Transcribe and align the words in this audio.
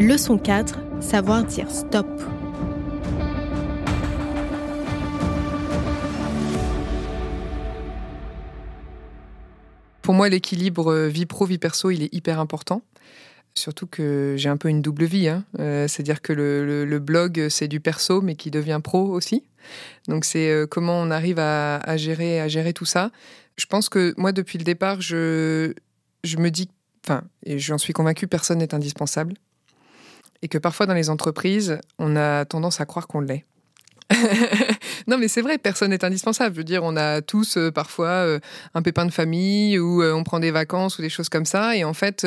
Leçon 0.00 0.38
4. 0.38 1.02
Savoir 1.02 1.44
dire 1.44 1.70
stop. 1.70 2.06
Pour 10.00 10.14
moi, 10.14 10.30
l'équilibre 10.30 10.90
euh, 10.90 11.08
vie 11.08 11.26
pro, 11.26 11.44
vie 11.44 11.58
perso, 11.58 11.90
il 11.90 12.02
est 12.02 12.14
hyper 12.14 12.40
important. 12.40 12.80
Surtout 13.54 13.86
que 13.86 14.36
j'ai 14.38 14.48
un 14.48 14.56
peu 14.56 14.70
une 14.70 14.80
double 14.80 15.04
vie. 15.04 15.28
Hein. 15.28 15.44
Euh, 15.58 15.86
c'est-à-dire 15.86 16.22
que 16.22 16.32
le, 16.32 16.98
blog, 16.98 17.48
c'est 17.50 17.68
du 17.68 17.80
perso, 17.80 18.22
mais 18.22 18.36
qui 18.36 18.50
devient 18.50 18.80
pro 18.82 19.04
aussi. 19.04 19.44
Donc 20.08 20.24
c'est 20.24 20.50
euh, 20.50 20.66
comment 20.66 20.98
on 20.98 21.10
arrive 21.10 21.38
à, 21.38 21.96
gérer, 21.98 22.40
à 22.40 22.48
gérer 22.48 22.72
tout 22.72 22.86
ça. 22.86 23.10
Je 23.58 23.66
pense 23.66 23.90
que 23.90 24.14
moi, 24.16 24.32
depuis 24.32 24.56
le 24.56 24.64
départ, 24.64 25.02
je, 25.02 25.74
je 26.24 26.38
me 26.38 26.50
dis, 26.50 26.70
enfin, 27.04 27.22
et 27.44 27.58
j'en 27.58 27.76
suis 27.76 27.92
convaincue, 27.92 28.26
personne 28.28 28.60
n'est 28.60 28.74
indispensable. 28.74 29.34
Et 30.42 30.48
que 30.48 30.58
parfois 30.58 30.86
dans 30.86 30.94
les 30.94 31.10
entreprises, 31.10 31.78
on 31.98 32.16
a 32.16 32.44
tendance 32.44 32.80
à 32.80 32.86
croire 32.86 33.06
qu'on 33.06 33.20
l'est. 33.20 33.44
non, 35.06 35.18
mais 35.18 35.28
c'est 35.28 35.42
vrai, 35.42 35.58
personne 35.58 35.90
n'est 35.90 36.04
indispensable. 36.04 36.54
Je 36.54 36.60
veux 36.60 36.64
dire, 36.64 36.82
on 36.84 36.96
a 36.96 37.22
tous 37.22 37.56
euh, 37.56 37.70
parfois 37.70 38.08
euh, 38.08 38.40
un 38.74 38.82
pépin 38.82 39.06
de 39.06 39.12
famille 39.12 39.78
ou 39.78 40.02
euh, 40.02 40.12
on 40.12 40.24
prend 40.24 40.40
des 40.40 40.50
vacances 40.50 40.98
ou 40.98 41.02
des 41.02 41.08
choses 41.08 41.28
comme 41.28 41.44
ça. 41.44 41.76
Et 41.76 41.84
en 41.84 41.94
fait, 41.94 42.26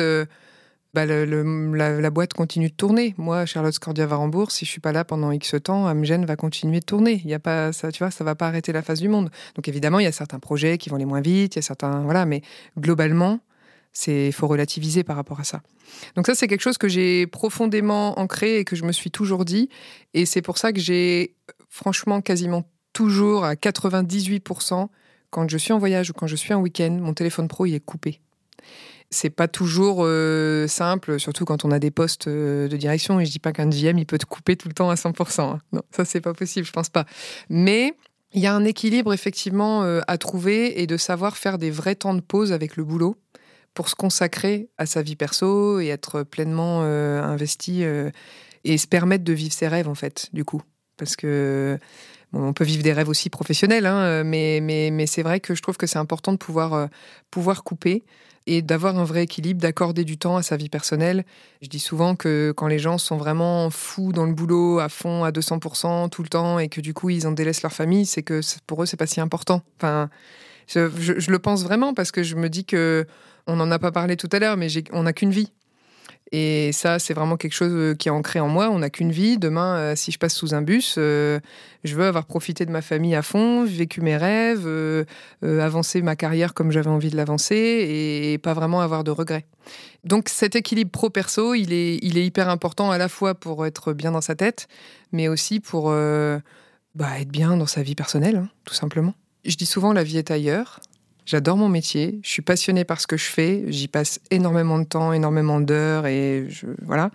bah, 0.94 1.04
la, 1.06 2.10
boîte 2.10 2.34
continue 2.34 2.70
de 2.70 2.74
tourner. 2.74 3.14
Moi, 3.18 3.46
Charlotte 3.46 3.74
Scordia 3.74 4.06
Varembourg, 4.06 4.50
si 4.50 4.64
je 4.64 4.70
suis 4.70 4.80
pas 4.80 4.92
là 4.92 5.04
pendant 5.04 5.30
X 5.32 5.56
temps, 5.62 5.86
Amgen 5.86 6.24
va 6.24 6.36
continuer 6.36 6.80
de 6.80 6.84
tourner. 6.84 7.20
Il 7.24 7.30
y 7.30 7.34
a 7.34 7.40
pas 7.40 7.72
ça, 7.72 7.92
tu 7.92 7.98
vois, 7.98 8.10
ça 8.10 8.24
va 8.24 8.34
pas 8.34 8.48
arrêter 8.48 8.72
la 8.72 8.82
face 8.82 9.00
du 9.00 9.08
monde. 9.08 9.30
Donc 9.56 9.68
évidemment, 9.68 9.98
il 9.98 10.04
y 10.04 10.08
a 10.08 10.12
certains 10.12 10.38
projets 10.38 10.78
qui 10.78 10.88
vont 10.88 10.96
aller 10.96 11.04
moins 11.04 11.20
vite, 11.20 11.56
il 11.56 11.58
y 11.58 11.60
a 11.60 11.62
certains, 11.62 12.00
voilà, 12.02 12.24
mais 12.26 12.42
globalement, 12.78 13.40
c'est 13.94 14.32
faut 14.32 14.48
relativiser 14.48 15.04
par 15.04 15.16
rapport 15.16 15.40
à 15.40 15.44
ça. 15.44 15.62
Donc 16.16 16.26
ça, 16.26 16.34
c'est 16.34 16.48
quelque 16.48 16.60
chose 16.60 16.78
que 16.78 16.88
j'ai 16.88 17.26
profondément 17.26 18.18
ancré 18.18 18.58
et 18.58 18.64
que 18.64 18.76
je 18.76 18.84
me 18.84 18.92
suis 18.92 19.10
toujours 19.10 19.44
dit. 19.44 19.70
Et 20.12 20.26
c'est 20.26 20.42
pour 20.42 20.58
ça 20.58 20.72
que 20.72 20.80
j'ai 20.80 21.34
franchement 21.70 22.20
quasiment 22.20 22.64
toujours 22.92 23.44
à 23.44 23.54
98%, 23.54 24.88
quand 25.30 25.50
je 25.50 25.58
suis 25.58 25.72
en 25.72 25.78
voyage 25.78 26.10
ou 26.10 26.12
quand 26.12 26.26
je 26.26 26.36
suis 26.36 26.54
en 26.54 26.60
week-end, 26.60 26.98
mon 27.00 27.14
téléphone 27.14 27.48
pro, 27.48 27.66
il 27.66 27.74
est 27.74 27.84
coupé. 27.84 28.20
C'est 29.10 29.30
pas 29.30 29.48
toujours 29.48 29.98
euh, 30.00 30.66
simple, 30.66 31.20
surtout 31.20 31.44
quand 31.44 31.64
on 31.64 31.70
a 31.70 31.78
des 31.78 31.90
postes 31.90 32.26
euh, 32.26 32.68
de 32.68 32.76
direction. 32.76 33.20
Et 33.20 33.26
je 33.26 33.30
dis 33.30 33.38
pas 33.38 33.52
qu'un 33.52 33.68
GM, 33.68 33.98
il 33.98 34.06
peut 34.06 34.18
te 34.18 34.26
couper 34.26 34.56
tout 34.56 34.68
le 34.68 34.74
temps 34.74 34.90
à 34.90 34.94
100%. 34.94 35.40
Hein. 35.40 35.58
Non, 35.72 35.82
ça, 35.90 36.04
c'est 36.04 36.20
pas 36.20 36.34
possible, 36.34 36.66
je 36.66 36.72
pense 36.72 36.88
pas. 36.88 37.04
Mais 37.48 37.94
il 38.32 38.40
y 38.40 38.46
a 38.46 38.54
un 38.54 38.64
équilibre, 38.64 39.12
effectivement, 39.12 39.82
euh, 39.84 40.00
à 40.08 40.18
trouver 40.18 40.80
et 40.80 40.86
de 40.86 40.96
savoir 40.96 41.36
faire 41.36 41.58
des 41.58 41.70
vrais 41.70 41.94
temps 41.94 42.14
de 42.14 42.20
pause 42.20 42.52
avec 42.52 42.76
le 42.76 42.84
boulot 42.84 43.16
pour 43.74 43.88
se 43.88 43.94
consacrer 43.94 44.68
à 44.78 44.86
sa 44.86 45.02
vie 45.02 45.16
perso 45.16 45.80
et 45.80 45.88
être 45.88 46.22
pleinement 46.22 46.82
investi 46.82 47.84
et 48.64 48.78
se 48.78 48.86
permettre 48.86 49.24
de 49.24 49.32
vivre 49.32 49.52
ses 49.52 49.68
rêves, 49.68 49.88
en 49.88 49.94
fait, 49.94 50.28
du 50.32 50.44
coup 50.44 50.62
parce 50.96 51.16
que 51.16 51.78
on 52.32 52.52
peut 52.52 52.64
vivre 52.64 52.82
des 52.82 52.92
rêves 52.92 53.08
aussi 53.08 53.30
professionnels, 53.30 53.86
hein, 53.86 54.24
mais, 54.24 54.58
mais, 54.60 54.90
mais 54.90 55.06
c'est 55.06 55.22
vrai 55.22 55.38
que 55.38 55.54
je 55.54 55.62
trouve 55.62 55.76
que 55.76 55.86
c'est 55.86 55.98
important 55.98 56.32
de 56.32 56.36
pouvoir, 56.36 56.74
euh, 56.74 56.86
pouvoir 57.30 57.62
couper 57.62 58.02
et 58.46 58.60
d'avoir 58.60 58.98
un 58.98 59.04
vrai 59.04 59.22
équilibre, 59.22 59.60
d'accorder 59.60 60.04
du 60.04 60.18
temps 60.18 60.36
à 60.36 60.42
sa 60.42 60.56
vie 60.56 60.68
personnelle. 60.68 61.24
Je 61.62 61.68
dis 61.68 61.78
souvent 61.78 62.16
que 62.16 62.52
quand 62.54 62.66
les 62.66 62.80
gens 62.80 62.98
sont 62.98 63.16
vraiment 63.16 63.70
fous 63.70 64.12
dans 64.12 64.26
le 64.26 64.34
boulot, 64.34 64.80
à 64.80 64.88
fond, 64.88 65.22
à 65.22 65.30
200% 65.30 66.10
tout 66.10 66.22
le 66.24 66.28
temps, 66.28 66.58
et 66.58 66.68
que 66.68 66.80
du 66.80 66.92
coup 66.92 67.08
ils 67.08 67.26
en 67.26 67.32
délaissent 67.32 67.62
leur 67.62 67.72
famille, 67.72 68.04
c'est 68.04 68.24
que 68.24 68.40
pour 68.66 68.82
eux 68.82 68.86
c'est 68.86 68.96
pas 68.96 69.06
si 69.06 69.20
important. 69.20 69.62
Enfin, 69.78 70.10
je, 70.66 71.30
le 71.30 71.38
pense 71.38 71.62
vraiment 71.62 71.94
parce 71.94 72.10
que 72.10 72.24
je 72.24 72.34
me 72.34 72.48
dis 72.48 72.64
que 72.64 73.06
on 73.46 73.56
n'en 73.56 73.70
a 73.70 73.78
pas 73.78 73.92
parlé 73.92 74.16
tout 74.16 74.28
à 74.32 74.38
l'heure, 74.38 74.56
mais 74.56 74.68
on 74.92 75.04
n'a 75.04 75.12
qu'une 75.12 75.30
vie. 75.30 75.52
Et 76.32 76.72
ça, 76.72 76.98
c'est 76.98 77.14
vraiment 77.14 77.36
quelque 77.36 77.52
chose 77.52 77.72
euh, 77.72 77.94
qui 77.94 78.08
est 78.08 78.10
ancré 78.10 78.40
en 78.40 78.48
moi. 78.48 78.68
On 78.70 78.80
n'a 78.80 78.90
qu'une 78.90 79.12
vie. 79.12 79.38
Demain, 79.38 79.76
euh, 79.76 79.96
si 79.96 80.10
je 80.10 80.18
passe 80.18 80.34
sous 80.34 80.54
un 80.54 80.62
bus, 80.62 80.96
euh, 80.98 81.38
je 81.84 81.94
veux 81.94 82.04
avoir 82.04 82.24
profité 82.24 82.66
de 82.66 82.72
ma 82.72 82.82
famille 82.82 83.14
à 83.14 83.22
fond, 83.22 83.64
vécu 83.64 84.00
mes 84.00 84.16
rêves, 84.16 84.66
avancer 85.42 86.02
ma 86.02 86.16
carrière 86.16 86.54
comme 86.54 86.72
j'avais 86.72 86.88
envie 86.88 87.10
de 87.10 87.16
l'avancer 87.16 87.54
et, 87.54 88.38
pas 88.38 88.52
vraiment 88.52 88.80
avoir 88.80 89.04
de 89.04 89.12
regrets. 89.12 89.46
Donc 90.02 90.28
cet 90.28 90.56
équilibre 90.56 90.90
pro-perso, 90.90 91.54
il 91.54 91.72
est, 91.72 91.98
hyper 92.02 92.48
important 92.48 92.90
à 92.90 92.98
la 92.98 93.08
fois 93.08 93.34
pour 93.34 93.64
être 93.64 93.92
bien 93.92 94.10
dans 94.10 94.20
sa 94.20 94.34
tête, 94.34 94.66
mais 95.12 95.28
aussi 95.28 95.60
pour 95.60 95.90
bah, 95.90 97.20
être 97.20 97.30
bien 97.30 97.56
dans 97.56 97.66
sa 97.66 97.82
vie 97.82 97.94
personnelle, 97.94 98.36
hein, 98.36 98.48
tout 98.64 98.74
simplement. 98.74 99.14
Je 99.44 99.56
dis 99.56 99.66
souvent 99.66 99.92
la 99.92 100.02
vie 100.02 100.18
est 100.18 100.30
ailleurs. 100.30 100.80
J'adore 101.26 101.56
mon 101.56 101.68
métier, 101.68 102.20
je 102.22 102.28
suis 102.28 102.42
passionnée 102.42 102.84
par 102.84 103.00
ce 103.00 103.06
que 103.06 103.16
je 103.16 103.24
fais, 103.24 103.64
j'y 103.68 103.88
passe 103.88 104.20
énormément 104.30 104.78
de 104.78 104.84
temps, 104.84 105.12
énormément 105.12 105.60
d'heures 105.60 106.06
et 106.06 106.46
voilà. 106.82 107.10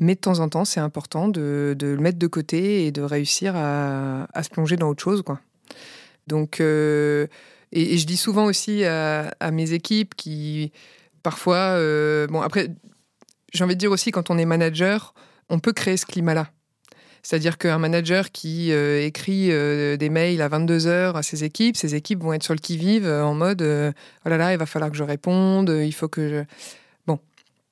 Mais 0.00 0.16
de 0.16 0.20
temps 0.20 0.40
en 0.40 0.48
temps, 0.48 0.64
c'est 0.64 0.80
important 0.80 1.28
de, 1.28 1.76
le 1.80 1.96
mettre 1.98 2.18
de 2.18 2.26
côté 2.26 2.86
et 2.86 2.90
de 2.90 3.02
réussir 3.02 3.54
à, 3.54 4.26
se 4.42 4.48
plonger 4.48 4.76
dans 4.76 4.88
autre 4.88 5.02
chose, 5.02 5.22
quoi. 5.22 5.40
Donc, 6.26 6.60
euh, 6.60 7.28
et, 7.70 7.96
je 7.98 8.06
dis 8.06 8.16
souvent 8.16 8.46
aussi 8.46 8.84
à, 8.84 9.50
mes 9.52 9.72
équipes 9.72 10.16
qui, 10.16 10.72
parfois, 11.22 11.76
euh, 11.78 12.26
bon 12.26 12.40
après, 12.40 12.70
j'ai 13.52 13.62
envie 13.62 13.74
de 13.74 13.80
dire 13.80 13.92
aussi 13.92 14.10
quand 14.10 14.30
on 14.30 14.38
est 14.38 14.44
manager, 14.44 15.14
on 15.48 15.60
peut 15.60 15.72
créer 15.72 15.96
ce 15.96 16.06
climat-là. 16.06 16.50
C'est-à-dire 17.22 17.56
qu'un 17.56 17.78
manager 17.78 18.32
qui 18.32 18.72
euh, 18.72 19.04
écrit 19.04 19.48
euh, 19.50 19.96
des 19.96 20.10
mails 20.10 20.42
à 20.42 20.48
22 20.48 20.86
heures 20.88 21.16
à 21.16 21.22
ses 21.22 21.44
équipes, 21.44 21.76
ses 21.76 21.94
équipes 21.94 22.20
vont 22.20 22.32
être 22.32 22.42
sur 22.42 22.54
le 22.54 22.58
qui-vive 22.58 23.06
euh, 23.06 23.24
en 23.24 23.34
mode 23.34 23.62
oh 23.62 24.28
là 24.28 24.36
là, 24.36 24.52
il 24.52 24.58
va 24.58 24.66
falloir 24.66 24.90
que 24.90 24.96
je 24.96 25.04
réponde, 25.04 25.70
il 25.70 25.92
faut 25.92 26.08
que 26.08 26.28
je. 26.28 26.44
Bon. 27.06 27.20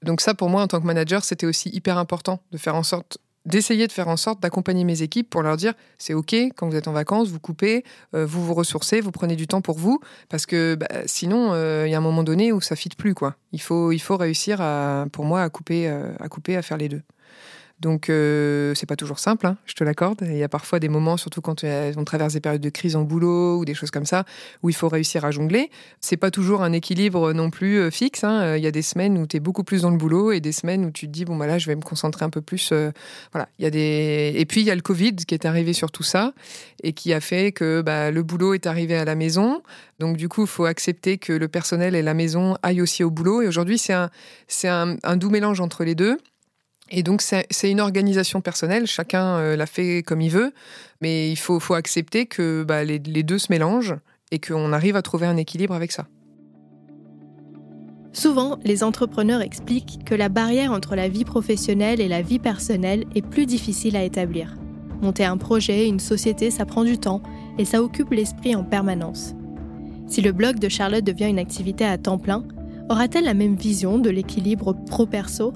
Donc, 0.02 0.20
ça, 0.20 0.34
pour 0.34 0.48
moi, 0.48 0.62
en 0.62 0.68
tant 0.68 0.80
que 0.80 0.86
manager, 0.86 1.24
c'était 1.24 1.46
aussi 1.46 1.68
hyper 1.70 1.98
important 1.98 2.40
de 2.52 2.58
faire 2.58 2.76
en 2.76 2.84
sorte 2.84 3.18
d'essayer 3.46 3.86
de 3.86 3.92
faire 3.92 4.08
en 4.08 4.18
sorte 4.18 4.40
d'accompagner 4.40 4.84
mes 4.84 5.00
équipes 5.00 5.30
pour 5.30 5.40
leur 5.40 5.56
dire 5.56 5.72
c'est 5.96 6.12
ok 6.12 6.34
quand 6.54 6.68
vous 6.68 6.76
êtes 6.76 6.88
en 6.88 6.92
vacances 6.92 7.28
vous 7.28 7.40
coupez 7.40 7.84
vous 8.12 8.44
vous 8.44 8.52
ressourcez 8.52 9.00
vous 9.00 9.12
prenez 9.12 9.34
du 9.34 9.46
temps 9.46 9.62
pour 9.62 9.78
vous 9.78 9.98
parce 10.28 10.44
que 10.44 10.74
bah, 10.74 10.86
sinon 11.06 11.54
il 11.86 11.90
y 11.90 11.94
a 11.94 11.96
un 11.96 12.02
moment 12.02 12.22
donné 12.22 12.52
où 12.52 12.60
ça 12.60 12.76
fit 12.76 12.90
plus 12.90 13.14
quoi 13.14 13.36
il 13.52 13.60
faut 13.62 13.92
il 13.92 13.98
faut 13.98 14.18
réussir 14.18 14.58
pour 15.10 15.24
moi 15.24 15.40
à 15.40 15.48
couper 15.48 15.88
à 15.88 16.28
couper 16.28 16.54
à 16.54 16.60
faire 16.60 16.76
les 16.76 16.90
deux 16.90 17.00
donc, 17.80 18.10
euh, 18.10 18.74
c'est 18.74 18.86
pas 18.86 18.96
toujours 18.96 19.18
simple, 19.18 19.46
hein, 19.46 19.56
je 19.64 19.72
te 19.72 19.82
l'accorde. 19.82 20.20
Il 20.22 20.36
y 20.36 20.42
a 20.42 20.50
parfois 20.50 20.80
des 20.80 20.90
moments, 20.90 21.16
surtout 21.16 21.40
quand 21.40 21.64
on 21.64 22.04
traverse 22.04 22.34
des 22.34 22.40
périodes 22.40 22.60
de 22.60 22.68
crise 22.68 22.94
en 22.94 23.02
boulot 23.02 23.58
ou 23.58 23.64
des 23.64 23.72
choses 23.72 23.90
comme 23.90 24.04
ça, 24.04 24.24
où 24.62 24.68
il 24.68 24.74
faut 24.74 24.88
réussir 24.88 25.24
à 25.24 25.30
jongler. 25.30 25.70
C'est 26.00 26.18
pas 26.18 26.30
toujours 26.30 26.62
un 26.62 26.72
équilibre 26.72 27.32
non 27.32 27.48
plus 27.48 27.78
euh, 27.78 27.90
fixe. 27.90 28.22
Hein. 28.22 28.56
Il 28.56 28.62
y 28.62 28.66
a 28.66 28.70
des 28.70 28.82
semaines 28.82 29.16
où 29.16 29.26
tu 29.26 29.38
es 29.38 29.40
beaucoup 29.40 29.64
plus 29.64 29.82
dans 29.82 29.90
le 29.90 29.96
boulot 29.96 30.30
et 30.30 30.40
des 30.40 30.52
semaines 30.52 30.84
où 30.84 30.90
tu 30.90 31.06
te 31.06 31.12
dis, 31.12 31.24
bon, 31.24 31.36
bah 31.36 31.46
là, 31.46 31.56
je 31.56 31.66
vais 31.66 31.74
me 31.74 31.80
concentrer 31.80 32.22
un 32.22 32.30
peu 32.30 32.42
plus. 32.42 32.70
Euh, 32.72 32.90
voilà. 33.32 33.48
Il 33.58 33.62
y 33.62 33.66
a 33.66 33.70
des... 33.70 34.34
Et 34.36 34.44
puis, 34.44 34.60
il 34.60 34.66
y 34.66 34.70
a 34.70 34.74
le 34.74 34.82
Covid 34.82 35.16
qui 35.16 35.34
est 35.34 35.46
arrivé 35.46 35.72
sur 35.72 35.90
tout 35.90 36.02
ça 36.02 36.34
et 36.82 36.92
qui 36.92 37.14
a 37.14 37.20
fait 37.20 37.50
que 37.52 37.80
bah, 37.80 38.10
le 38.10 38.22
boulot 38.22 38.52
est 38.52 38.66
arrivé 38.66 38.94
à 38.96 39.06
la 39.06 39.14
maison. 39.14 39.62
Donc, 40.00 40.18
du 40.18 40.28
coup, 40.28 40.42
il 40.42 40.48
faut 40.48 40.66
accepter 40.66 41.16
que 41.16 41.32
le 41.32 41.48
personnel 41.48 41.94
et 41.94 42.02
la 42.02 42.12
maison 42.12 42.56
aillent 42.62 42.82
aussi 42.82 43.04
au 43.04 43.10
boulot. 43.10 43.40
Et 43.40 43.48
aujourd'hui, 43.48 43.78
c'est 43.78 43.94
un, 43.94 44.10
c'est 44.48 44.68
un 44.68 45.16
doux 45.16 45.30
mélange 45.30 45.60
entre 45.60 45.84
les 45.84 45.94
deux. 45.94 46.18
Et 46.90 47.02
donc, 47.02 47.22
c'est 47.22 47.70
une 47.70 47.80
organisation 47.80 48.40
personnelle, 48.40 48.86
chacun 48.86 49.36
euh, 49.36 49.56
la 49.56 49.66
fait 49.66 50.02
comme 50.02 50.20
il 50.20 50.30
veut, 50.30 50.52
mais 51.00 51.30
il 51.30 51.36
faut, 51.36 51.60
accepter 51.74 52.26
que 52.26 52.64
bah, 52.64 52.82
les, 52.82 52.98
deux 52.98 53.38
se 53.38 53.46
mélangent 53.50 53.94
et 54.32 54.40
qu'on 54.40 54.72
arrive 54.72 54.96
à 54.96 55.02
trouver 55.02 55.26
un 55.26 55.36
équilibre 55.36 55.74
avec 55.74 55.92
ça. 55.92 56.06
Souvent, 58.12 58.58
les 58.64 58.82
entrepreneurs 58.82 59.40
expliquent 59.40 60.04
que 60.04 60.16
la 60.16 60.28
barrière 60.28 60.72
entre 60.72 60.96
la 60.96 61.08
vie 61.08 61.24
professionnelle 61.24 62.00
et 62.00 62.08
la 62.08 62.22
vie 62.22 62.40
personnelle 62.40 63.04
est 63.14 63.24
plus 63.24 63.46
difficile 63.46 63.96
à 63.96 64.02
établir. 64.02 64.56
Monter 65.00 65.24
un 65.24 65.36
projet, 65.36 65.86
une 65.86 66.00
société, 66.00 66.50
ça 66.50 66.66
prend 66.66 66.82
du 66.82 66.98
temps 66.98 67.22
et 67.56 67.64
ça 67.64 67.82
occupe 67.82 68.10
l'esprit 68.10 68.56
en 68.56 68.64
permanence. 68.64 69.34
Si 70.08 70.22
le 70.22 70.32
blog 70.32 70.58
de 70.58 70.68
Charlotte 70.68 71.04
devient 71.04 71.28
une 71.28 71.38
activité 71.38 71.84
à 71.84 71.98
temps 71.98 72.18
plein, 72.18 72.44
aura-t-elle 72.88 73.24
la 73.24 73.34
même 73.34 73.54
vision 73.54 73.98
de 73.98 74.10
l'équilibre 74.10 74.74
pro-perso? 74.86 75.52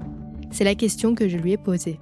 C'est 0.54 0.64
la 0.64 0.76
question 0.76 1.14
que 1.14 1.28
je 1.28 1.36
lui 1.36 1.52
ai 1.52 1.56
posée. 1.56 1.98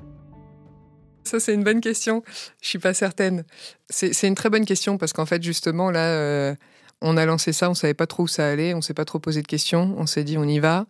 Ça, 1.24 1.40
c'est 1.40 1.54
une 1.54 1.64
bonne 1.64 1.80
question. 1.80 2.22
Je 2.60 2.68
suis 2.68 2.78
pas 2.78 2.92
certaine. 2.92 3.44
C'est 3.88 4.26
une 4.26 4.34
très 4.34 4.50
bonne 4.50 4.66
question 4.66 4.98
parce 4.98 5.12
qu'en 5.12 5.24
fait, 5.24 5.42
justement, 5.42 5.90
là, 5.90 6.06
euh, 6.06 6.54
on 7.00 7.16
a 7.16 7.24
lancé 7.24 7.52
ça, 7.52 7.70
on 7.70 7.74
savait 7.74 7.94
pas 7.94 8.06
trop 8.06 8.24
où 8.24 8.28
ça 8.28 8.46
allait, 8.46 8.74
on 8.74 8.82
s'est 8.82 8.94
pas 8.94 9.04
trop 9.04 9.18
posé 9.18 9.40
de 9.40 9.46
questions, 9.46 9.94
on 9.96 10.06
s'est 10.06 10.24
dit 10.24 10.36
on 10.36 10.44
y 10.44 10.58
va. 10.58 10.86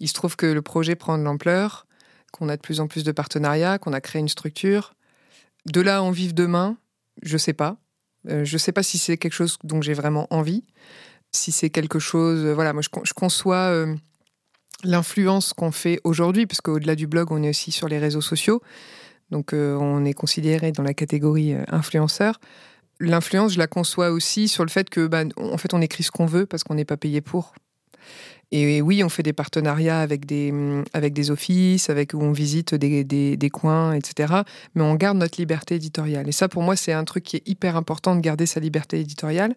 Il 0.00 0.08
se 0.08 0.14
trouve 0.14 0.36
que 0.36 0.46
le 0.46 0.62
projet 0.62 0.96
prend 0.96 1.16
de 1.16 1.22
l'ampleur, 1.22 1.86
qu'on 2.32 2.48
a 2.48 2.56
de 2.56 2.60
plus 2.60 2.80
en 2.80 2.88
plus 2.88 3.04
de 3.04 3.12
partenariats, 3.12 3.78
qu'on 3.78 3.92
a 3.92 4.00
créé 4.00 4.20
une 4.20 4.28
structure. 4.28 4.94
De 5.66 5.80
là 5.80 5.98
à 5.98 6.00
en 6.00 6.10
vivre 6.10 6.34
demain, 6.34 6.76
je 7.22 7.36
sais 7.36 7.52
pas. 7.52 7.76
Euh, 8.28 8.44
je 8.44 8.58
sais 8.58 8.72
pas 8.72 8.82
si 8.82 8.98
c'est 8.98 9.16
quelque 9.16 9.34
chose 9.34 9.58
dont 9.62 9.80
j'ai 9.80 9.94
vraiment 9.94 10.26
envie, 10.30 10.64
si 11.32 11.52
c'est 11.52 11.70
quelque 11.70 11.98
chose. 11.98 12.44
voilà, 12.46 12.72
moi, 12.72 12.82
je, 12.82 12.88
je 13.04 13.14
conçois. 13.14 13.86
L'influence 14.84 15.52
qu'on 15.52 15.72
fait 15.72 16.00
aujourd'hui, 16.04 16.46
parce 16.46 16.60
qu'au-delà 16.60 16.94
du 16.94 17.06
blog, 17.06 17.32
on 17.32 17.42
est 17.42 17.48
aussi 17.48 17.72
sur 17.72 17.88
les 17.88 17.98
réseaux 17.98 18.20
sociaux, 18.20 18.60
donc 19.30 19.52
euh, 19.52 19.74
on 19.76 20.04
est 20.04 20.12
considéré 20.12 20.72
dans 20.72 20.82
la 20.82 20.94
catégorie 20.94 21.54
euh, 21.54 21.64
influenceur. 21.68 22.38
L'influence, 23.00 23.54
je 23.54 23.58
la 23.58 23.66
conçois 23.66 24.10
aussi 24.10 24.48
sur 24.48 24.64
le 24.64 24.70
fait 24.70 24.88
que, 24.90 25.06
bah, 25.06 25.24
en 25.36 25.58
fait, 25.58 25.74
on 25.74 25.80
écrit 25.80 26.02
ce 26.02 26.10
qu'on 26.10 26.26
veut 26.26 26.46
parce 26.46 26.62
qu'on 26.62 26.74
n'est 26.74 26.84
pas 26.84 26.96
payé 26.96 27.20
pour. 27.20 27.54
Et 28.52 28.80
oui, 28.80 29.02
on 29.02 29.08
fait 29.08 29.24
des 29.24 29.32
partenariats 29.32 30.00
avec 30.00 30.24
des, 30.24 30.54
avec 30.92 31.12
des 31.12 31.30
offices, 31.32 31.90
avec 31.90 32.14
où 32.14 32.22
on 32.22 32.30
visite 32.30 32.74
des, 32.74 33.02
des, 33.02 33.50
coins, 33.50 33.92
etc. 33.92 34.42
Mais 34.74 34.82
on 34.82 34.94
garde 34.94 35.18
notre 35.18 35.40
liberté 35.40 35.74
éditoriale. 35.74 36.28
Et 36.28 36.32
ça, 36.32 36.48
pour 36.48 36.62
moi, 36.62 36.76
c'est 36.76 36.92
un 36.92 37.04
truc 37.04 37.24
qui 37.24 37.36
est 37.36 37.48
hyper 37.48 37.76
important 37.76 38.14
de 38.14 38.20
garder 38.20 38.46
sa 38.46 38.60
liberté 38.60 39.00
éditoriale. 39.00 39.56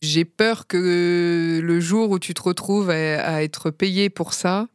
J'ai 0.00 0.24
peur 0.24 0.66
que 0.66 1.60
le 1.62 1.80
jour 1.80 2.10
où 2.10 2.18
tu 2.18 2.34
te 2.34 2.42
retrouves 2.42 2.90
à, 2.90 3.42
être 3.42 3.70
payé 3.70 4.10
pour 4.10 4.32
ça, 4.32 4.68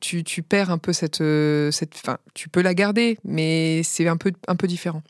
tu, 0.00 0.24
tu, 0.24 0.42
perds 0.42 0.70
un 0.70 0.78
peu 0.78 0.92
cette, 0.92 1.22
cette. 1.70 1.94
Enfin, 1.96 2.18
tu 2.34 2.48
peux 2.48 2.60
la 2.60 2.74
garder, 2.74 3.18
mais 3.24 3.82
c'est 3.82 4.08
un 4.08 4.16
peu, 4.16 4.32
un 4.48 4.56
peu 4.56 4.66
différent. 4.66 5.02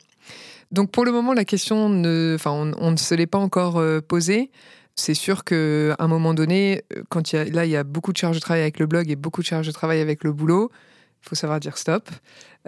Donc 0.73 0.89
pour 0.89 1.05
le 1.05 1.11
moment, 1.11 1.33
la 1.33 1.45
question, 1.45 1.87
ne, 1.87 2.35
on, 2.45 2.91
ne 2.91 2.97
se 2.97 3.13
l'est 3.13 3.27
pas 3.27 3.37
encore 3.37 3.77
euh, 3.77 4.01
posée. 4.01 4.49
C'est 4.95 5.13
sûr 5.13 5.43
qu'à 5.43 5.95
un 5.99 6.07
moment 6.07 6.33
donné, 6.33 6.81
euh, 6.97 7.03
quand 7.09 7.33
a, 7.35 7.45
là, 7.45 7.65
il 7.65 7.71
y 7.71 7.75
a 7.75 7.83
beaucoup 7.83 8.11
de 8.11 8.17
charges 8.17 8.37
de 8.37 8.41
travail 8.41 8.63
avec 8.63 8.79
le 8.79 8.87
blog 8.87 9.09
et 9.09 9.15
beaucoup 9.15 9.41
de 9.41 9.45
charges 9.45 9.67
de 9.67 9.71
travail 9.71 10.01
avec 10.01 10.23
le 10.23 10.33
boulot, 10.33 10.71
il 11.23 11.29
faut 11.29 11.35
savoir 11.35 11.59
dire 11.59 11.77
stop. 11.77 12.09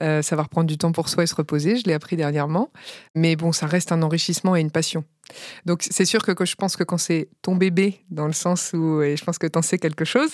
Euh, 0.02 0.22
ça 0.22 0.36
va 0.36 0.44
reprendre 0.44 0.68
du 0.68 0.78
temps 0.78 0.92
pour 0.92 1.10
soi 1.10 1.24
et 1.24 1.28
se 1.28 1.36
reposer, 1.36 1.78
je 1.78 1.84
l'ai 1.86 1.94
appris 1.94 2.16
dernièrement. 2.16 2.72
Mais 3.16 3.36
bon, 3.36 3.52
ça 3.52 3.66
reste 3.66 3.92
un 3.92 4.02
enrichissement 4.02 4.56
et 4.56 4.62
une 4.62 4.72
passion. 4.72 5.04
Donc 5.66 5.86
c'est 5.90 6.06
sûr 6.06 6.24
que, 6.24 6.46
je 6.46 6.56
pense 6.56 6.76
que 6.76 6.84
quand 6.84 6.98
c'est 6.98 7.30
ton 7.42 7.56
bébé, 7.56 8.02
dans 8.12 8.28
le 8.28 8.34
sens 8.34 8.72
où 8.74 9.02
et 9.02 9.18
je 9.18 9.24
pense 9.24 9.38
que 9.38 9.48
tu 9.48 9.58
en 9.58 9.62
sais 9.62 9.78
quelque 9.78 10.06
chose, 10.06 10.32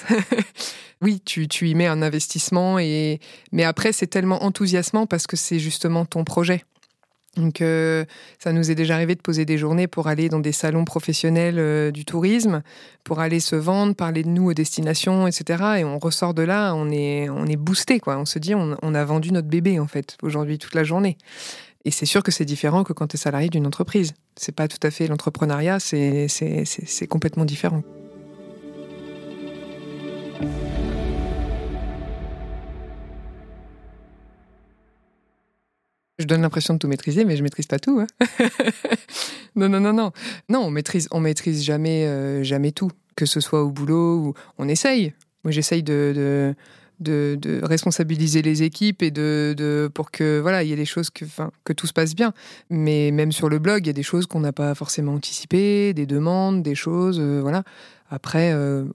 oui, 1.02 1.22
tu, 1.26 1.48
tu, 1.48 1.70
y 1.70 1.76
mets 1.76 1.88
un 1.88 2.02
investissement. 2.02 2.80
Et... 2.80 3.20
Mais 3.52 3.64
après, 3.64 3.92
c'est 3.92 4.08
tellement 4.08 4.44
enthousiasmant 4.44 5.08
parce 5.08 5.28
que 5.28 5.38
c'est 5.38 5.60
justement 5.60 6.06
ton 6.06 6.24
projet. 6.24 6.64
Donc, 7.38 7.62
euh, 7.62 8.04
ça 8.40 8.52
nous 8.52 8.72
est 8.72 8.76
déjà 8.76 8.96
arrivé 8.96 9.16
de 9.16 9.22
poser 9.22 9.46
des 9.46 9.58
journées 9.58 9.88
pour 9.88 10.08
aller 10.08 10.28
dans 10.28 10.40
des 10.40 10.52
salons 10.52 10.84
professionnels 10.84 11.60
euh, 11.60 11.90
du 11.90 12.04
tourisme, 12.04 12.62
pour 13.06 13.20
aller 13.20 13.40
se 13.40 13.56
vendre, 13.56 13.96
parler 13.96 14.24
de 14.24 14.28
nous 14.28 14.50
aux 14.50 14.54
destinations, 14.54 15.28
etc. 15.28 15.64
Et 15.80 15.84
on 15.86 15.98
ressort 15.98 16.34
de 16.34 16.42
là, 16.42 16.74
on 16.76 16.90
est, 16.92 17.30
on 17.30 17.46
est 17.46 17.56
boosté, 17.56 18.02
quoi. 18.02 18.18
On 18.18 18.26
se 18.26 18.38
dit, 18.38 18.54
on, 18.54 18.94
a 18.94 19.06
vendu 19.06 19.32
notre 19.32 19.48
bébé, 19.48 19.80
en 19.80 19.88
fait, 19.88 20.18
aujourd'hui, 20.22 20.58
toute 20.58 20.76
la 20.76 20.84
journée. 20.84 21.18
Et 21.86 21.92
c'est 21.92 22.06
sûr 22.06 22.22
que 22.22 22.32
c'est 22.32 22.46
différent 22.46 22.84
que 22.84 22.92
quand 22.92 23.08
tu 23.08 23.16
es 23.16 23.20
salarié 23.20 23.50
d'une 23.50 23.66
entreprise. 23.66 24.14
C'est 24.36 24.54
pas 24.54 24.68
tout 24.68 24.78
à 24.84 24.92
fait 24.92 25.08
l'entrepreneuriat, 25.08 25.80
c'est 25.80 27.08
complètement 27.08 27.46
différent. 27.46 27.82
Je 36.22 36.28
donne 36.28 36.42
l'impression 36.42 36.76
de 36.76 36.80
tout 36.80 36.88
maîtriser, 36.88 37.26
mais 37.26 37.36
je 37.36 37.44
maîtrise 37.44 37.66
pas 37.66 37.80
tout. 37.80 38.00
Hein. 38.00 38.08
non, 39.56 39.68
non, 39.68 39.80
non, 39.80 39.94
non. 39.94 40.12
Non, 40.50 40.60
on 40.60 40.70
maîtrise, 40.70 41.08
on 41.12 41.20
maîtrise 41.20 41.64
jamais, 41.64 42.06
euh, 42.06 42.44
jamais 42.44 42.72
tout. 42.72 42.92
Que 43.16 43.26
ce 43.26 43.40
soit 43.40 43.64
au 43.64 43.72
boulot 43.72 44.18
ou 44.18 44.34
on 44.58 44.68
essaye. 44.70 45.14
Moi, 45.44 45.52
j'essaye 45.52 45.84
de, 45.84 46.56
responsabiliser 47.64 48.42
les 48.42 48.64
équipes 48.64 49.02
et 49.02 49.12
de, 49.12 49.54
de 49.58 49.90
pour 49.94 50.12
que 50.12 50.40
voilà, 50.40 50.64
il 50.64 50.70
y 50.70 50.74
ait 50.74 50.78
des 50.78 50.86
choses 50.86 51.10
que, 51.10 51.26
que 51.64 51.74
tout 51.74 51.88
se 51.88 51.94
passe 51.94 52.16
bien. 52.16 52.34
Mais 52.70 53.12
même 53.12 53.32
sur 53.32 53.50
le 53.50 53.60
blog, 53.60 53.84
il 53.84 53.88
y 53.88 53.90
a 53.90 53.94
des 53.94 54.04
choses 54.04 54.28
qu'on 54.28 54.40
n'a 54.40 54.54
pas 54.54 54.76
forcément 54.76 55.14
anticipées, 55.16 55.94
des 55.94 56.06
demandes, 56.06 56.62
des 56.62 56.76
choses, 56.76 57.20
euh, 57.20 57.42
voilà. 57.42 57.64
Après, 58.10 58.52
euh, 58.54 58.86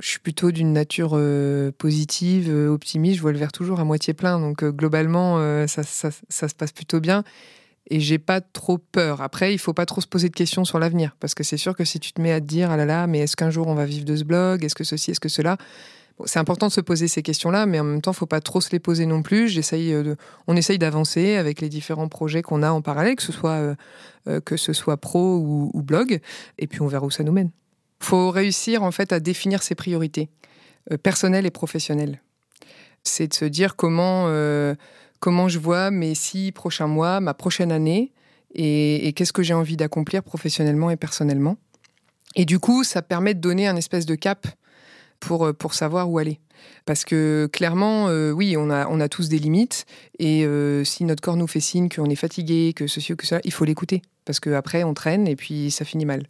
je 0.00 0.08
suis 0.08 0.18
plutôt 0.18 0.50
d'une 0.50 0.72
nature 0.72 1.12
euh, 1.14 1.70
positive, 1.76 2.50
euh, 2.50 2.68
optimiste. 2.68 3.16
Je 3.16 3.22
vois 3.22 3.32
le 3.32 3.38
verre 3.38 3.52
toujours 3.52 3.80
à 3.80 3.84
moitié 3.84 4.12
plein. 4.12 4.40
Donc 4.40 4.62
euh, 4.62 4.72
globalement, 4.72 5.38
ça, 5.66 5.82
se 5.84 6.54
passe 6.54 6.72
plutôt 6.72 7.00
bien. 7.00 7.22
Et 7.90 8.00
j'ai 8.00 8.18
pas 8.18 8.40
trop 8.40 8.78
peur. 8.78 9.20
Après, 9.20 9.52
il 9.52 9.58
faut 9.58 9.74
pas 9.74 9.84
trop 9.84 10.00
se 10.00 10.06
poser 10.06 10.28
de 10.30 10.34
questions 10.34 10.64
sur 10.64 10.78
l'avenir. 10.78 11.16
Parce 11.20 11.34
que 11.34 11.44
c'est 11.44 11.58
sûr 11.58 11.76
que 11.76 11.84
si 11.84 12.00
tu 12.00 12.12
te 12.12 12.20
mets 12.20 12.32
à 12.32 12.40
te 12.40 12.46
dire, 12.46 12.70
ah 12.70 12.76
là 12.76 12.86
là, 12.86 13.06
mais 13.06 13.20
est-ce 13.20 13.36
qu'un 13.36 13.50
jour 13.50 13.68
on 13.68 13.74
va 13.74 13.84
vivre 13.84 14.04
de 14.04 14.16
ce 14.16 14.24
blog? 14.24 14.64
Est-ce 14.64 14.74
que 14.74 14.84
ceci, 14.84 15.10
est-ce 15.10 15.20
que 15.20 15.28
cela? 15.28 15.58
C'est 16.26 16.38
important 16.38 16.68
de 16.68 16.72
se 16.72 16.80
poser 16.80 17.08
ces 17.08 17.22
questions-là, 17.22 17.66
mais 17.66 17.80
en 17.80 17.84
même 17.84 18.00
temps, 18.00 18.12
faut 18.12 18.24
pas 18.24 18.40
trop 18.40 18.60
se 18.60 18.70
les 18.70 18.78
poser 18.78 19.04
non 19.04 19.22
plus. 19.22 19.60
On 20.46 20.56
essaye 20.56 20.78
d'avancer 20.78 21.34
avec 21.34 21.60
les 21.60 21.68
différents 21.68 22.08
projets 22.08 22.40
qu'on 22.40 22.62
a 22.62 22.70
en 22.70 22.82
parallèle, 22.82 23.16
que 23.16 23.22
ce 23.22 23.32
soit, 23.32 23.76
que 24.44 24.56
ce 24.56 24.72
soit 24.72 24.96
pro 24.96 25.36
ou 25.74 25.82
blog. 25.82 26.20
Et 26.58 26.68
puis 26.68 26.80
on 26.82 26.86
verra 26.86 27.04
où 27.04 27.10
ça 27.10 27.24
nous 27.24 27.32
mène 27.32 27.50
faut 28.04 28.30
réussir 28.30 28.82
en 28.82 28.90
fait 28.90 29.12
à 29.12 29.20
définir 29.20 29.62
ses 29.62 29.74
priorités 29.74 30.28
euh, 30.92 30.98
personnelles 30.98 31.46
et 31.46 31.50
professionnelles. 31.50 32.20
C'est 33.02 33.28
de 33.28 33.34
se 33.34 33.44
dire 33.44 33.76
comment, 33.76 34.26
euh, 34.28 34.74
comment 35.20 35.48
je 35.48 35.58
vois 35.58 35.90
mes 35.90 36.14
six 36.14 36.52
prochains 36.52 36.86
mois, 36.86 37.20
ma 37.20 37.34
prochaine 37.34 37.72
année, 37.72 38.12
et, 38.54 39.12
qu'est-ce 39.16 39.32
que 39.32 39.42
j'ai 39.42 39.54
envie 39.54 39.76
d'accomplir 39.76 40.22
professionnellement 40.22 40.90
et 40.90 40.96
personnellement. 40.96 41.56
Et 42.36 42.44
du 42.44 42.60
coup, 42.60 42.84
ça 42.84 43.02
permet 43.02 43.34
de 43.34 43.40
donner 43.40 43.66
un 43.66 43.74
espèce 43.74 44.06
de 44.06 44.14
cap 44.14 44.46
pour, 45.18 45.46
euh, 45.46 45.52
pour 45.52 45.74
savoir 45.74 46.08
où 46.08 46.18
aller. 46.18 46.38
Parce 46.86 47.04
que 47.04 47.48
clairement, 47.52 48.06
oui, 48.06 48.56
on 48.56 48.70
a, 48.70 48.86
on 48.86 49.00
a 49.00 49.08
tous 49.08 49.28
des 49.28 49.38
limites. 49.38 49.84
Et 50.18 50.46
si 50.84 51.04
notre 51.04 51.20
corps 51.20 51.36
nous 51.36 51.46
fait 51.46 51.60
signe 51.60 51.88
qu'on 51.90 52.08
est 52.08 52.16
fatigué, 52.16 52.72
que 52.74 52.86
ceci 52.86 53.12
ou 53.12 53.16
que 53.16 53.26
cela, 53.26 53.40
il 53.44 53.52
faut 53.52 53.64
l'écouter 53.66 54.02
parce 54.24 54.40
qu'après 54.40 54.84
on 54.84 54.94
traîne 54.94 55.26
et 55.28 55.36
puis 55.36 55.70
ça 55.70 55.84
finit 55.84 56.06
mal. 56.06 56.24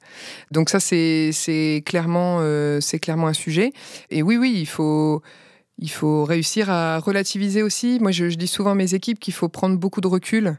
Donc 0.50 0.70
ça 0.70 0.80
c'est 0.80 1.82
clairement 1.86 2.38
euh, 2.40 2.80
clairement 3.00 3.28
un 3.28 3.32
sujet. 3.32 3.72
Et 4.10 4.22
oui 4.22 4.36
oui 4.36 4.54
il 4.56 4.66
faut 4.66 5.22
il 5.78 5.90
réussir 6.24 6.70
à 6.70 6.98
relativiser 6.98 7.62
aussi. 7.62 7.98
Moi 8.00 8.12
je, 8.12 8.26
dis 8.26 8.46
souvent 8.46 8.72
à 8.72 8.74
mes 8.74 8.94
équipes 8.94 9.18
qu'il 9.18 9.34
faut 9.34 9.48
prendre 9.48 9.76
beaucoup 9.76 10.00
de 10.00 10.08
recul. 10.08 10.56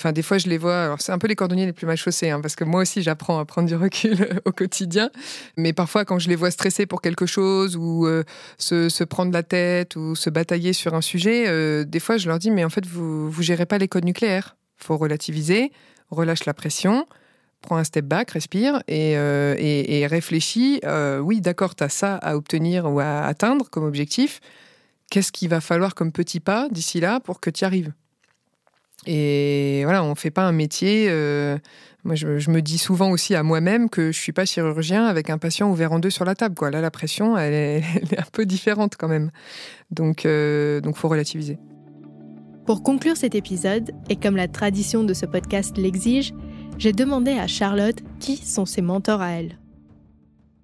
Enfin, 0.00 0.12
des 0.12 0.22
fois, 0.22 0.38
je 0.38 0.48
les 0.48 0.56
vois. 0.56 0.96
C'est 0.98 1.12
un 1.12 1.18
peu 1.18 1.26
les 1.26 1.34
cordonniers 1.34 1.66
les 1.66 1.74
plus 1.74 1.86
mal 1.86 1.98
chaussés, 1.98 2.30
hein, 2.30 2.40
parce 2.40 2.56
que 2.56 2.64
moi 2.64 2.80
aussi, 2.80 3.02
j'apprends 3.02 3.38
à 3.38 3.44
prendre 3.44 3.68
du 3.68 3.76
recul 3.76 4.40
au 4.46 4.50
quotidien. 4.50 5.10
Mais 5.58 5.74
parfois, 5.74 6.06
quand 6.06 6.18
je 6.18 6.30
les 6.30 6.36
vois 6.36 6.50
stressés 6.50 6.86
pour 6.86 7.02
quelque 7.02 7.26
chose 7.26 7.76
ou 7.76 8.06
euh, 8.06 8.24
se, 8.56 9.04
prendre 9.04 9.30
la 9.30 9.42
tête 9.42 9.96
ou 9.96 10.14
se 10.14 10.30
batailler 10.30 10.72
sur 10.72 10.94
un 10.94 11.02
sujet, 11.02 11.44
euh, 11.48 11.84
des 11.84 12.00
fois, 12.00 12.16
je 12.16 12.28
leur 12.28 12.38
dis 12.38 12.50
mais 12.50 12.64
en 12.64 12.70
fait, 12.70 12.86
vous 12.86 13.30
vous 13.30 13.42
gérez 13.42 13.66
pas 13.66 13.76
les 13.76 13.88
codes 13.88 14.06
nucléaires. 14.06 14.56
Faut 14.78 14.96
relativiser 14.96 15.70
relâche 16.10 16.44
la 16.44 16.54
pression, 16.54 17.06
prends 17.60 17.76
un 17.76 17.84
step 17.84 18.04
back, 18.04 18.30
respire 18.30 18.82
et, 18.88 19.16
euh, 19.16 19.54
et, 19.58 20.06
réfléchis. 20.06 20.80
Euh, 20.84 21.18
oui, 21.18 21.40
d'accord, 21.40 21.74
tu 21.74 21.84
as 21.84 21.88
ça 21.88 22.16
à 22.16 22.36
obtenir 22.36 22.90
ou 22.90 23.00
à 23.00 23.20
atteindre 23.22 23.68
comme 23.70 23.84
objectif. 23.84 24.40
Qu'est-ce 25.10 25.32
qu'il 25.32 25.48
va 25.48 25.60
falloir 25.60 25.94
comme 25.94 26.12
petit 26.12 26.40
pas 26.40 26.68
d'ici 26.70 27.00
là 27.00 27.20
pour 27.20 27.40
que 27.40 27.50
tu 27.50 27.62
y 27.62 27.64
arrives? 27.64 27.92
Et 29.06 29.80
voilà, 29.84 30.04
on 30.04 30.10
ne 30.10 30.14
fait 30.14 30.30
pas 30.30 30.42
un 30.42 30.52
métier. 30.52 31.06
Euh, 31.08 31.58
moi, 32.04 32.14
je, 32.14 32.50
me 32.50 32.60
dis 32.60 32.78
souvent 32.78 33.10
aussi 33.10 33.34
à 33.34 33.42
moi-même 33.42 33.88
que 33.88 34.12
je 34.12 34.18
suis 34.18 34.32
pas 34.32 34.44
chirurgien 34.44 35.06
avec 35.06 35.30
un 35.30 35.38
patient 35.38 35.70
ouvert 35.70 35.92
en 35.92 35.98
deux 35.98 36.10
sur 36.10 36.24
la 36.24 36.34
table. 36.34 36.54
Quoi. 36.54 36.70
Là, 36.70 36.80
la 36.80 36.90
pression, 36.90 37.36
elle 37.36 37.54
est, 37.54 37.84
elle 37.96 38.14
est 38.14 38.20
un 38.20 38.30
peu 38.32 38.44
différente 38.44 38.96
quand 38.98 39.08
même. 39.08 39.30
Donc, 39.90 40.26
donc, 40.82 40.96
faut 40.96 41.08
relativiser. 41.08 41.58
Pour 42.70 42.84
conclure 42.84 43.16
cet 43.16 43.34
épisode, 43.34 43.90
et 44.08 44.14
comme 44.14 44.36
la 44.36 44.46
tradition 44.46 45.02
de 45.02 45.12
ce 45.12 45.26
podcast 45.26 45.76
l'exige, 45.76 46.32
j'ai 46.78 46.92
demandé 46.92 47.32
à 47.32 47.48
Charlotte 47.48 47.98
qui 48.20 48.36
sont 48.36 48.64
ses 48.64 48.80
mentors 48.80 49.20
à 49.20 49.30
elle. 49.30 49.58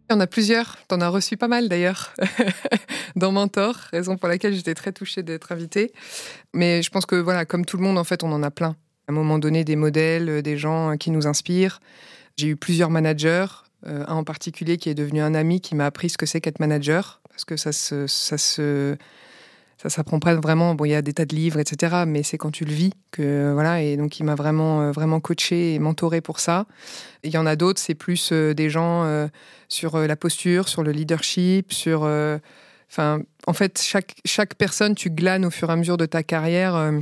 Il 0.09 0.13
y 0.13 0.15
en 0.15 0.21
a 0.21 0.29
plusieurs, 0.29 0.77
t'en 0.87 1.01
as 1.01 1.09
reçu 1.09 1.37
pas 1.37 1.49
mal 1.49 1.69
d'ailleurs 1.69 2.15
dans 3.17 3.33
Mentor, 3.33 3.75
raison 3.91 4.17
pour 4.17 4.29
laquelle 4.29 4.55
j'étais 4.55 4.75
très 4.75 4.93
touchée 4.93 5.25
d'être 5.25 5.51
invitée. 5.51 5.93
Mais 6.55 6.81
je 6.81 6.91
pense 6.91 7.07
que 7.07 7.17
voilà, 7.17 7.45
comme 7.45 7.65
tout 7.65 7.77
le 7.77 7.83
monde 7.83 7.99
en 7.99 8.05
fait, 8.05 8.23
on 8.23 8.31
en 8.31 8.45
a 8.45 8.53
plein. 8.53 8.77
À 9.09 9.11
un 9.11 9.13
moment 9.13 9.41
donné, 9.41 9.65
des 9.65 9.75
modèles, 9.75 10.29
euh, 10.29 10.43
des 10.43 10.57
gens 10.57 10.93
euh, 10.93 10.95
qui 10.95 11.11
nous 11.11 11.27
inspirent. 11.27 11.81
J'ai 12.37 12.47
eu 12.47 12.57
plusieurs 12.57 12.91
managers, 12.91 13.47
euh, 13.89 14.05
un 14.07 14.15
en 14.15 14.23
particulier 14.23 14.77
qui 14.77 14.91
est 14.91 14.95
devenu 14.95 15.23
un 15.23 15.35
ami 15.35 15.61
qui 15.61 15.75
m'a 15.75 15.87
appris 15.87 16.09
ce 16.11 16.19
que 16.19 16.27
c'est 16.27 16.41
qu'être 16.41 16.61
manager, 16.61 17.21
parce 17.31 17.45
que 17.45 17.57
ça 17.57 17.73
se, 17.73 18.07
ça 18.07 18.39
se 18.39 18.97
ça 19.79 19.91
s'apprend 19.91 20.19
pas 20.21 20.35
vraiment. 20.35 20.75
Bon, 20.75 20.85
il 20.85 20.91
y 20.91 20.95
a 20.95 21.03
des 21.03 21.13
tas 21.13 21.27
de 21.27 21.35
livres, 21.35 21.59
etc. 21.59 22.05
Mais 22.07 22.23
c'est 22.23 22.39
quand 22.39 22.51
tu 22.51 22.65
le 22.65 22.73
vis 22.73 22.93
que 23.11 23.53
voilà. 23.53 23.83
Et 23.83 23.97
donc, 23.97 24.19
il 24.19 24.25
m'a 24.25 24.35
vraiment, 24.35 24.83
euh, 24.83 24.91
vraiment 24.91 25.21
coaché 25.21 25.75
et 25.75 25.79
mentoré 25.79 26.21
pour 26.21 26.41
ça. 26.41 26.67
Il 27.23 27.31
y 27.31 27.39
en 27.39 27.47
a 27.47 27.57
d'autres, 27.57 27.81
c'est 27.81 27.95
plus 27.95 28.31
euh, 28.33 28.55
des 28.55 28.71
gens 28.71 29.05
euh, 29.05 29.29
sur 29.69 29.99
la 29.99 30.17
posture, 30.17 30.69
sur 30.69 30.83
le 30.83 30.93
leadership, 30.93 31.73
sur. 31.73 32.09
Enfin, 32.91 33.21
en 33.47 33.53
fait, 33.53 33.81
chaque 33.83 34.15
chaque 34.25 34.55
personne, 34.55 34.95
tu 34.95 35.11
glanes 35.11 35.45
au 35.45 35.51
fur 35.51 35.69
et 35.71 35.73
à 35.73 35.77
mesure 35.77 35.97
de 35.97 36.07
ta 36.07 36.23
carrière 36.23 36.93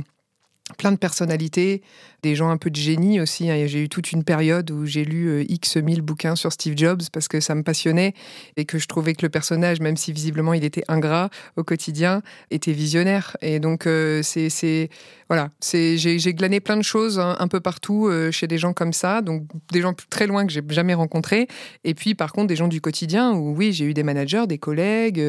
plein 0.77 0.91
de 0.91 0.97
personnalités, 0.97 1.83
des 2.25 2.33
gens 2.33 2.49
un 2.49 2.57
peu 2.57 2.71
de 2.71 2.75
génie 2.75 3.21
aussi. 3.21 3.51
Hein. 3.51 3.67
J'ai 3.67 3.83
eu 3.83 3.87
toute 3.87 4.11
une 4.11 4.23
période 4.23 4.71
où 4.71 4.87
j'ai 4.87 5.05
lu 5.05 5.27
euh, 5.27 5.43
X 5.47 5.77
mille 5.77 6.01
bouquins 6.01 6.35
sur 6.35 6.51
Steve 6.51 6.75
Jobs 6.75 7.03
parce 7.13 7.27
que 7.27 7.39
ça 7.39 7.53
me 7.53 7.61
passionnait 7.61 8.15
et 8.57 8.65
que 8.65 8.79
je 8.79 8.87
trouvais 8.87 9.13
que 9.13 9.21
le 9.21 9.29
personnage, 9.29 9.79
même 9.79 9.95
si 9.95 10.11
visiblement 10.11 10.55
il 10.55 10.63
était 10.63 10.83
ingrat 10.87 11.29
au 11.55 11.63
quotidien, 11.63 12.23
était 12.49 12.71
visionnaire. 12.71 13.37
Et 13.43 13.59
donc 13.59 13.85
euh, 13.85 14.23
c'est 14.23 14.89
voilà, 15.29 15.49
j'ai 15.61 16.33
glané 16.33 16.59
plein 16.59 16.77
de 16.77 16.83
choses 16.83 17.19
hein, 17.19 17.35
un 17.37 17.47
peu 17.47 17.59
partout 17.59 18.07
euh, 18.07 18.31
chez 18.31 18.47
des 18.47 18.57
gens 18.57 18.73
comme 18.73 18.93
ça, 18.93 19.21
donc 19.21 19.43
des 19.71 19.81
gens 19.81 19.93
très 20.09 20.25
loin 20.25 20.47
que 20.47 20.51
j'ai 20.51 20.63
jamais 20.69 20.95
rencontrés. 20.95 21.47
Et 21.83 21.93
puis 21.93 22.15
par 22.15 22.33
contre 22.33 22.47
des 22.47 22.55
gens 22.55 22.67
du 22.67 22.81
quotidien 22.81 23.33
où 23.33 23.55
oui 23.55 23.71
j'ai 23.71 23.85
eu 23.85 23.93
des 23.93 24.03
managers, 24.03 24.45
des 24.47 24.57
collègues, 24.57 25.21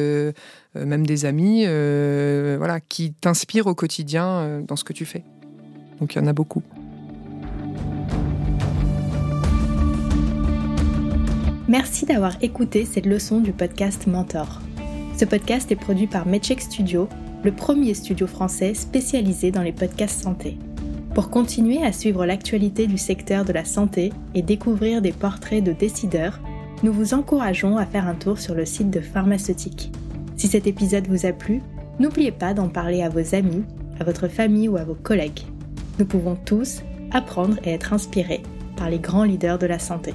même 0.73 1.05
des 1.05 1.25
amis, 1.25 1.65
voilà, 2.57 2.79
qui 2.89 3.13
t'inspirent 3.13 3.67
au 3.67 3.75
quotidien 3.75 4.61
dans 4.67 4.75
ce 4.75 4.83
que 4.83 4.93
tu 4.93 5.05
fais. 5.05 5.23
Donc 5.99 6.15
il 6.15 6.19
y 6.19 6.21
en 6.21 6.27
a 6.27 6.33
beaucoup. 6.33 6.63
Merci 11.69 12.05
d'avoir 12.05 12.41
écouté 12.41 12.85
cette 12.85 13.05
leçon 13.05 13.41
du 13.41 13.51
podcast 13.51 14.07
Mentor. 14.07 14.61
Ce 15.17 15.25
podcast 15.25 15.69
est 15.69 15.75
produit 15.75 16.07
par 16.07 16.25
Medcheck 16.25 16.61
Studio, 16.61 17.09
le 17.43 17.51
premier 17.51 17.93
studio 17.93 18.25
français 18.25 18.73
spécialisé 18.73 19.51
dans 19.51 19.63
les 19.63 19.73
podcasts 19.73 20.23
santé. 20.23 20.57
Pour 21.13 21.29
continuer 21.29 21.83
à 21.83 21.91
suivre 21.91 22.25
l'actualité 22.25 22.87
du 22.87 22.97
secteur 22.97 23.43
de 23.43 23.51
la 23.51 23.65
santé 23.65 24.13
et 24.33 24.41
découvrir 24.41 25.01
des 25.01 25.11
portraits 25.11 25.61
de 25.61 25.73
décideurs, 25.73 26.39
nous 26.83 26.93
vous 26.93 27.13
encourageons 27.13 27.75
à 27.75 27.85
faire 27.85 28.07
un 28.07 28.15
tour 28.15 28.39
sur 28.39 28.55
le 28.55 28.65
site 28.65 28.89
de 28.89 29.01
Pharmaceutique. 29.01 29.91
Si 30.37 30.47
cet 30.47 30.67
épisode 30.67 31.09
vous 31.09 31.25
a 31.25 31.33
plu, 31.33 31.61
n'oubliez 31.99 32.31
pas 32.31 32.53
d'en 32.53 32.69
parler 32.69 33.01
à 33.01 33.09
vos 33.09 33.35
amis, 33.35 33.65
à 33.99 34.05
votre 34.05 34.29
famille 34.29 34.69
ou 34.69 34.77
à 34.77 34.85
vos 34.85 34.95
collègues. 34.95 35.41
Nous 35.99 36.05
pouvons 36.05 36.37
tous 36.45 36.81
apprendre 37.11 37.57
et 37.65 37.71
être 37.71 37.91
inspirés 37.91 38.43
par 38.77 38.89
les 38.89 38.99
grands 38.99 39.25
leaders 39.25 39.59
de 39.59 39.65
la 39.65 39.79
santé. 39.79 40.13